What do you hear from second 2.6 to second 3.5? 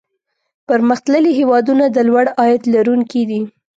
لرونکي دي.